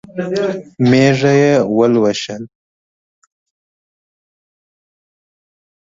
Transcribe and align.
مېږه 0.89 1.31
یې 1.41 1.53
ولوسله. 1.77 2.37